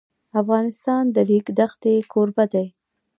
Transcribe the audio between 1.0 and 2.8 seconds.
د د ریګ دښتې کوربه دی.